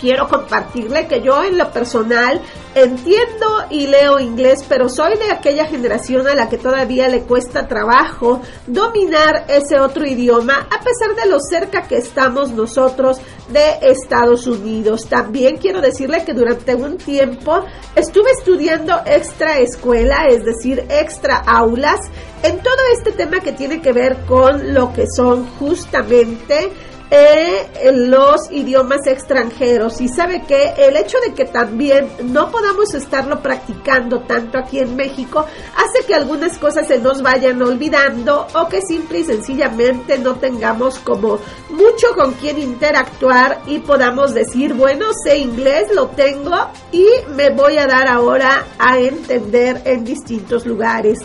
Quiero 0.00 0.28
compartirle 0.28 1.06
que 1.06 1.22
yo 1.22 1.42
en 1.42 1.58
lo 1.58 1.70
personal 1.70 2.40
entiendo 2.74 3.46
y 3.70 3.86
leo 3.86 4.18
inglés, 4.20 4.64
pero 4.68 4.88
soy 4.88 5.16
de 5.16 5.32
aquella 5.32 5.64
generación 5.64 6.26
a 6.28 6.34
la 6.34 6.48
que 6.48 6.58
todavía 6.58 7.08
le 7.08 7.22
cuesta 7.22 7.66
trabajo 7.66 8.42
dominar 8.66 9.46
ese 9.48 9.80
otro 9.80 10.06
idioma, 10.06 10.68
a 10.70 10.80
pesar 10.80 11.16
de 11.16 11.30
lo 11.30 11.38
cerca 11.40 11.82
que 11.88 11.96
estamos 11.96 12.50
nosotros 12.52 13.18
de 13.48 13.78
Estados 13.80 14.46
Unidos. 14.46 15.08
También 15.08 15.56
quiero 15.56 15.80
decirle 15.80 16.24
que 16.24 16.34
durante 16.34 16.74
un 16.74 16.98
tiempo 16.98 17.64
estuve 17.94 18.30
estudiando 18.32 19.00
extra 19.06 19.58
escuela, 19.58 20.26
es 20.28 20.44
decir, 20.44 20.84
extra 20.90 21.36
aulas, 21.38 22.00
en 22.42 22.58
todo 22.58 22.76
este 22.94 23.12
tema 23.12 23.40
que 23.40 23.52
tiene 23.52 23.80
que 23.80 23.92
ver 23.92 24.18
con 24.26 24.74
lo 24.74 24.92
que 24.92 25.06
son 25.06 25.46
justamente 25.58 26.70
eh, 27.10 27.92
los 27.94 28.50
idiomas 28.50 29.06
extranjeros. 29.06 30.00
Y 30.00 30.08
sabe 30.08 30.42
que 30.46 30.74
el 30.78 30.96
hecho 30.96 31.18
de 31.26 31.34
que 31.34 31.44
también 31.44 32.08
no 32.24 32.50
podamos 32.50 32.94
estarlo 32.94 33.40
practicando 33.40 34.20
tanto 34.20 34.58
aquí 34.58 34.80
en 34.80 34.96
México 34.96 35.46
hace 35.76 36.06
que 36.06 36.14
algunas 36.14 36.58
cosas 36.58 36.88
se 36.88 36.98
nos 36.98 37.22
vayan 37.22 37.62
olvidando 37.62 38.46
o 38.54 38.68
que 38.68 38.80
simple 38.82 39.20
y 39.20 39.24
sencillamente 39.24 40.18
no 40.18 40.36
tengamos 40.36 40.98
como 40.98 41.38
mucho 41.70 42.08
con 42.14 42.32
quien 42.34 42.58
interactuar 42.58 43.60
y 43.66 43.78
podamos 43.78 44.34
decir 44.34 44.74
bueno 44.74 45.06
sé 45.24 45.38
inglés 45.38 45.88
lo 45.94 46.08
tengo 46.08 46.56
y 46.92 47.06
me 47.34 47.50
voy 47.50 47.78
a 47.78 47.86
dar 47.86 48.08
ahora 48.08 48.64
a 48.78 48.98
entender 48.98 49.82
en 49.84 50.04
distintos 50.04 50.66
lugares 50.66 51.20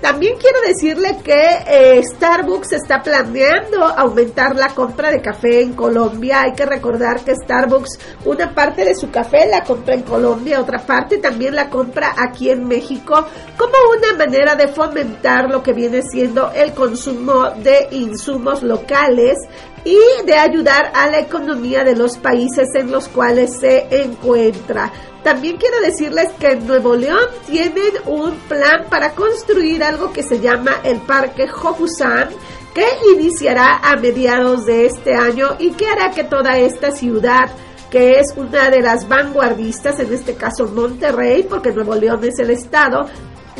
también 0.00 0.36
quiero 0.38 0.60
decirle 0.60 1.18
que 1.24 1.58
eh, 1.66 2.02
Starbucks 2.02 2.72
está 2.72 3.02
planeando 3.02 3.84
aumentar 3.84 4.54
la 4.54 4.68
compra 4.68 5.10
de 5.10 5.20
café 5.20 5.60
en 5.62 5.72
Colombia. 5.72 6.42
Hay 6.42 6.52
que 6.52 6.64
recordar 6.64 7.24
que 7.24 7.34
Starbucks 7.34 7.98
una 8.24 8.54
parte 8.54 8.84
de 8.84 8.94
su 8.94 9.10
café 9.10 9.46
la 9.46 9.64
compra 9.64 9.94
en 9.94 10.02
Colombia, 10.02 10.60
otra 10.60 10.78
parte 10.78 11.18
también 11.18 11.56
la 11.56 11.68
compra 11.68 12.14
aquí 12.16 12.50
en 12.50 12.66
México 12.68 13.26
como 13.56 13.72
una 13.96 14.16
manera 14.16 14.54
de 14.54 14.68
fomentar 14.68 15.50
lo 15.50 15.62
que 15.62 15.72
viene 15.72 16.02
siendo 16.02 16.52
el 16.52 16.72
consumo 16.74 17.50
de 17.50 17.88
insumos 17.90 18.62
locales 18.62 19.36
y 19.84 19.98
de 20.26 20.34
ayudar 20.34 20.92
a 20.94 21.08
la 21.08 21.20
economía 21.20 21.82
de 21.82 21.96
los 21.96 22.18
países 22.18 22.68
en 22.74 22.90
los 22.90 23.08
cuales 23.08 23.58
se 23.58 23.86
encuentra. 23.90 24.92
También 25.28 25.58
quiero 25.58 25.78
decirles 25.82 26.30
que 26.40 26.52
en 26.52 26.66
Nuevo 26.66 26.96
León 26.96 27.26
tienen 27.46 27.92
un 28.06 28.34
plan 28.48 28.86
para 28.88 29.10
construir 29.10 29.84
algo 29.84 30.10
que 30.10 30.22
se 30.22 30.40
llama 30.40 30.80
el 30.84 31.02
Parque 31.02 31.44
Hokusan, 31.44 32.30
que 32.72 32.86
iniciará 33.14 33.76
a 33.76 33.96
mediados 33.96 34.64
de 34.64 34.86
este 34.86 35.14
año 35.14 35.56
y 35.58 35.72
que 35.72 35.86
hará 35.86 36.12
que 36.12 36.24
toda 36.24 36.56
esta 36.56 36.92
ciudad 36.92 37.50
que 37.90 38.20
es 38.20 38.32
una 38.36 38.70
de 38.70 38.80
las 38.80 39.06
vanguardistas, 39.06 40.00
en 40.00 40.14
este 40.14 40.34
caso 40.34 40.66
Monterrey, 40.66 41.42
porque 41.42 41.72
Nuevo 41.72 41.94
León 41.94 42.24
es 42.24 42.38
el 42.38 42.48
estado, 42.48 43.06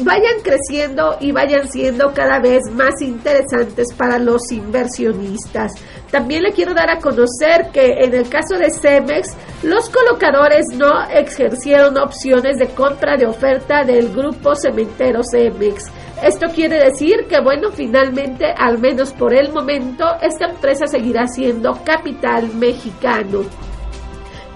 vayan 0.02 0.40
creciendo 0.43 1.17
y 1.21 1.33
vayan 1.33 1.69
siendo 1.69 2.12
cada 2.12 2.40
vez 2.40 2.62
más 2.73 3.00
interesantes 3.00 3.88
para 3.97 4.19
los 4.19 4.50
inversionistas. 4.50 5.73
También 6.11 6.43
le 6.43 6.52
quiero 6.52 6.75
dar 6.75 6.90
a 6.90 6.99
conocer 6.99 7.71
que 7.73 8.05
en 8.05 8.14
el 8.14 8.28
caso 8.28 8.57
de 8.57 8.71
Cemex, 8.71 9.37
los 9.62 9.90
colocadores 9.90 10.67
no 10.75 11.05
ejercieron 11.11 11.99
opciones 11.99 12.59
de 12.59 12.69
compra 12.69 13.17
de 13.17 13.26
oferta 13.26 13.85
del 13.85 14.12
grupo 14.14 14.55
cementero 14.55 15.21
Cemex. 15.23 15.85
Esto 16.23 16.47
quiere 16.55 16.83
decir 16.83 17.26
que, 17.28 17.40
bueno, 17.40 17.71
finalmente, 17.71 18.47
al 18.57 18.78
menos 18.78 19.12
por 19.12 19.35
el 19.35 19.52
momento, 19.52 20.05
esta 20.21 20.47
empresa 20.47 20.87
seguirá 20.87 21.26
siendo 21.28 21.78
capital 21.85 22.49
mexicano. 22.55 23.45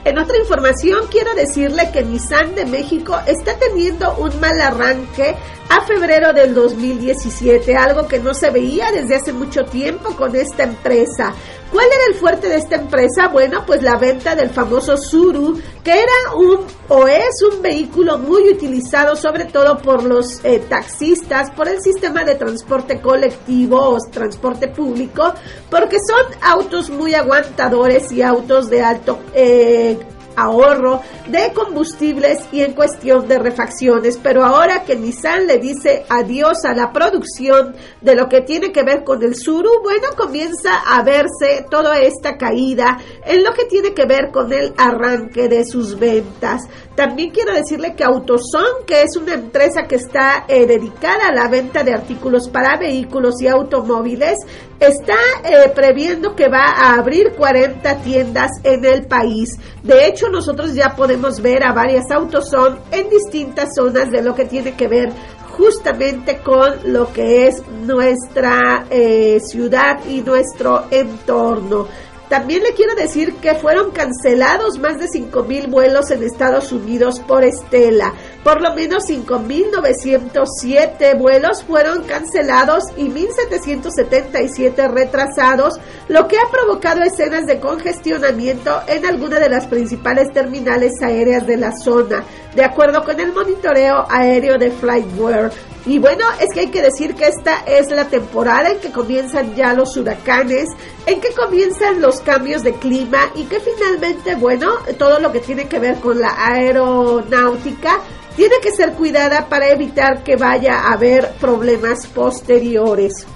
En 0.04 0.18
otra 0.18 0.37
información 0.37 1.06
quiero 1.12 1.32
decirle 1.35 1.90
que 1.92 2.02
Nissan 2.02 2.56
de 2.56 2.66
México 2.66 3.16
está 3.25 3.56
teniendo 3.56 4.16
un 4.16 4.40
mal 4.40 4.61
arranque 4.61 5.37
a 5.68 5.80
febrero 5.82 6.32
del 6.32 6.54
2017, 6.54 7.76
algo 7.76 8.09
que 8.09 8.18
no 8.18 8.35
se 8.35 8.50
veía 8.50 8.90
desde 8.90 9.14
hace 9.14 9.32
mucho 9.32 9.62
tiempo 9.62 10.16
con 10.16 10.35
esta 10.35 10.64
empresa. 10.64 11.35
¿Cuál 11.73 11.87
era 11.87 12.05
el 12.11 12.14
fuerte 12.17 12.50
de 12.50 12.57
esta 12.57 12.76
empresa? 12.76 13.29
Bueno, 13.29 13.64
pues 13.67 13.83
la 13.83 13.97
venta 13.97 14.37
del 14.37 14.50
famoso 14.50 14.99
Suru, 14.99 15.59
que 15.83 15.91
era 15.91 16.37
un 16.37 16.67
o 16.88 17.09
es 17.09 17.43
un 17.50 17.62
vehículo 17.62 18.19
muy 18.19 18.50
utilizado 18.50 19.17
sobre 19.17 19.47
todo 19.47 19.79
por 19.79 20.02
los 20.02 20.45
eh, 20.45 20.62
taxistas, 20.69 21.50
por 21.52 21.69
el 21.69 21.81
sistema 21.81 22.25
de 22.25 22.35
transporte 22.35 23.00
colectivo 23.00 23.79
o 23.79 23.99
transporte 24.11 24.69
público, 24.69 25.33
porque 25.71 25.97
son 26.06 26.26
autos 26.43 26.91
muy 26.91 27.15
aguantadores 27.15 28.13
y 28.13 28.21
autos 28.21 28.69
de 28.69 28.82
alto 28.82 29.21
eh, 29.32 29.99
ahorro 30.36 31.00
de 31.28 31.52
combustibles 31.52 32.40
y 32.52 32.62
en 32.62 32.73
cuestión 32.75 33.28
de 33.28 33.38
refacciones. 33.38 34.18
Pero 34.23 34.45
ahora 34.45 34.84
que 34.84 34.97
Nissan 34.97 35.47
le 35.47 35.58
dice 35.58 36.04
adiós 36.08 36.64
a 36.64 36.75
la 36.75 36.92
producción 36.92 37.75
de 38.00 38.14
lo 38.14 38.28
que 38.28 38.42
tiene 38.42 38.73
que 38.73 38.82
ver 38.82 39.04
con 39.04 39.23
el 39.23 39.34
Suru, 39.34 39.82
bueno, 39.82 40.08
comienza 40.16 40.75
a 40.86 41.02
verse 41.02 41.66
toda 41.71 41.99
esta 42.00 42.36
caída 42.36 42.99
en 43.25 43.45
lo 43.45 43.52
que 43.52 43.64
tiene 43.66 43.95
que 43.95 44.06
ver 44.06 44.30
con 44.32 44.52
el 44.52 44.75
arranque 44.76 45.49
de 45.49 45.64
sus 45.64 45.99
ventas. 45.99 46.62
También 46.95 47.31
quiero 47.31 47.55
decirle 47.55 47.95
que 47.95 48.05
Autoson, 48.05 48.85
que 48.87 49.02
es 49.02 49.17
una 49.17 49.35
empresa 49.35 49.85
que 49.89 49.97
está 49.97 50.45
eh, 50.47 50.67
dedicada 50.67 51.28
a 51.28 51.35
la 51.35 51.49
venta 51.49 51.83
de 51.83 51.95
artículos 51.95 52.50
para 52.50 52.76
vehículos 52.76 53.41
y 53.41 53.49
automóviles, 53.49 54.37
está 54.78 55.17
eh, 55.45 55.71
previendo 55.75 56.37
que 56.37 56.49
va 56.49 56.67
a 56.67 56.95
abrir 56.95 57.33
40 57.33 58.02
tiendas 58.02 58.50
en 58.63 58.85
el 58.85 59.07
país. 59.07 59.59
De 59.83 60.07
hecho, 60.07 60.28
nosotros 60.28 60.75
ya 60.75 60.95
podemos 60.95 61.41
ver 61.41 61.65
a 61.65 61.73
varias 61.73 62.11
Autoson 62.11 62.78
en 62.91 63.09
distintas 63.09 63.75
zonas 63.75 64.11
de 64.11 64.23
lo 64.23 64.35
que 64.35 64.45
tiene 64.45 64.75
que 64.76 64.89
ver 64.89 65.13
justamente 65.52 66.39
con 66.39 66.93
lo 66.93 67.13
que 67.13 67.47
es 67.47 67.63
nuestra 67.69 68.87
eh, 68.91 69.39
ciudad 69.41 70.00
y 70.09 70.21
nuestro 70.23 70.87
entorno. 70.91 71.87
También 72.32 72.62
le 72.62 72.73
quiero 72.73 72.95
decir 72.95 73.34
que 73.42 73.54
fueron 73.56 73.90
cancelados 73.90 74.78
más 74.78 74.99
de 74.99 75.04
5.000 75.04 75.68
vuelos 75.68 76.10
en 76.10 76.23
Estados 76.23 76.73
Unidos 76.73 77.21
por 77.21 77.45
Estela. 77.45 78.14
Por 78.42 78.62
lo 78.62 78.75
menos 78.75 79.04
5.907 79.06 81.18
vuelos 81.18 81.62
fueron 81.62 82.04
cancelados 82.04 82.84
y 82.97 83.10
1.777 83.10 84.90
retrasados, 84.90 85.78
lo 86.08 86.26
que 86.26 86.38
ha 86.38 86.50
provocado 86.50 87.02
escenas 87.02 87.45
de 87.45 87.60
congestionamiento 87.60 88.80
en 88.86 89.04
algunas 89.04 89.40
de 89.40 89.50
las 89.50 89.66
principales 89.66 90.32
terminales 90.32 90.92
aéreas 91.02 91.47
de 91.47 91.58
la 91.58 91.76
zona, 91.76 92.25
de 92.54 92.65
acuerdo 92.65 93.04
con 93.04 93.19
el 93.19 93.32
monitoreo 93.32 94.06
aéreo 94.08 94.58
de 94.58 94.71
FlightWare. 94.71 95.50
Y 95.84 95.99
bueno, 95.99 96.25
es 96.38 96.47
que 96.54 96.60
hay 96.60 96.69
que 96.69 96.82
decir 96.82 97.15
que 97.15 97.26
esta 97.26 97.65
es 97.67 97.91
la 97.91 98.04
temporada 98.04 98.71
en 98.71 98.78
que 98.78 98.93
comienzan 98.93 99.54
ya 99.56 99.75
los 99.75 99.97
huracanes, 99.97 100.69
en 101.06 101.21
que 101.21 101.32
comienzan 101.32 102.00
los 102.00 102.21
cambios 102.21 102.62
de 102.62 102.75
clima 102.75 103.32
y 103.34 103.45
que 103.45 103.58
finalmente, 103.58 104.36
bueno, 104.36 104.76
todo 104.97 105.19
lo 105.19 105.32
que 105.32 105.41
tiene 105.41 105.67
que 105.67 105.80
ver 105.80 105.97
con 105.97 106.21
la 106.21 106.34
aeronáutica 106.38 107.99
tiene 108.36 108.56
que 108.62 108.71
ser 108.71 108.93
cuidada 108.93 109.49
para 109.49 109.69
evitar 109.71 110.23
que 110.23 110.36
vaya 110.36 110.78
a 110.78 110.93
haber 110.93 111.32
problemas 111.41 112.06
posteriores. 112.06 113.26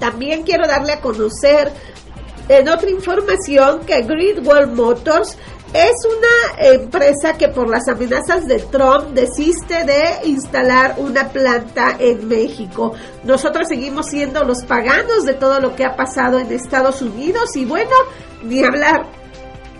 También 0.00 0.42
quiero 0.42 0.66
darle 0.66 0.94
a 0.94 1.00
conocer 1.00 1.70
en 2.48 2.68
otra 2.68 2.90
información 2.90 3.80
que 3.86 4.02
Grid 4.02 4.44
World 4.44 4.74
Motors 4.74 5.38
es 5.74 5.92
una 6.04 6.68
empresa 6.74 7.38
que 7.38 7.48
por 7.48 7.68
las 7.68 7.88
amenazas 7.88 8.46
de 8.46 8.58
Trump 8.58 9.14
desiste 9.14 9.84
de 9.84 10.28
instalar 10.28 10.96
una 10.98 11.30
planta 11.30 11.96
en 11.98 12.28
México. 12.28 12.92
Nosotros 13.24 13.68
seguimos 13.68 14.06
siendo 14.06 14.44
los 14.44 14.64
paganos 14.64 15.24
de 15.24 15.34
todo 15.34 15.60
lo 15.60 15.74
que 15.74 15.86
ha 15.86 15.96
pasado 15.96 16.38
en 16.38 16.52
Estados 16.52 17.00
Unidos 17.00 17.56
y 17.56 17.64
bueno, 17.64 17.94
ni 18.42 18.62
hablar. 18.62 19.21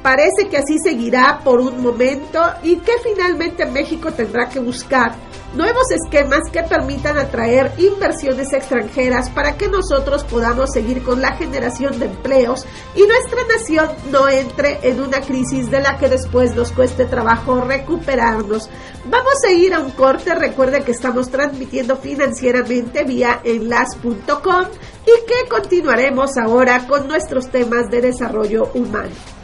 Parece 0.03 0.49
que 0.51 0.57
así 0.57 0.79
seguirá 0.83 1.41
por 1.45 1.61
un 1.61 1.81
momento 1.81 2.41
y 2.65 2.77
que 2.77 2.93
finalmente 3.05 3.65
México 3.67 4.13
tendrá 4.13 4.49
que 4.49 4.59
buscar 4.59 5.15
nuevos 5.55 5.85
esquemas 5.91 6.41
que 6.51 6.63
permitan 6.63 7.19
atraer 7.19 7.73
inversiones 7.79 8.53
extranjeras 8.53 9.31
para 9.31 9.57
que 9.57 9.69
nosotros 9.69 10.25
podamos 10.25 10.73
seguir 10.73 11.03
con 11.03 11.21
la 11.21 11.37
generación 11.37 11.99
de 11.99 12.07
empleos 12.07 12.67
y 12.95 13.03
nuestra 13.07 13.47
nación 13.47 13.89
no 14.11 14.29
entre 14.29 14.81
en 14.89 15.01
una 15.01 15.21
crisis 15.21 15.71
de 15.71 15.81
la 15.81 15.99
que 15.99 16.09
después 16.09 16.55
nos 16.55 16.73
cueste 16.73 17.05
trabajo 17.05 17.61
recuperarnos. 17.61 18.69
Vamos 19.05 19.35
a 19.47 19.53
ir 19.53 19.75
a 19.75 19.81
un 19.81 19.91
corte, 19.91 20.35
recuerde 20.35 20.83
que 20.83 20.93
estamos 20.93 21.31
transmitiendo 21.31 21.97
financieramente 21.97 23.05
vía 23.05 23.41
enlas.com 23.45 24.67
y 25.05 25.27
que 25.27 25.49
continuaremos 25.49 26.37
ahora 26.39 26.87
con 26.87 27.07
nuestros 27.09 27.51
temas 27.51 27.91
de 27.91 28.01
desarrollo 28.01 28.71
humano. 28.75 29.42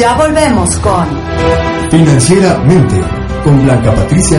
Ya 0.00 0.14
volvemos 0.14 0.78
con 0.78 1.06
Financieramente 1.90 3.04
con 3.44 3.62
Blanca 3.64 3.94
Patricia 3.94 4.20